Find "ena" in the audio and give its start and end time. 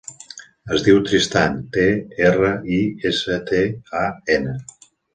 4.41-4.61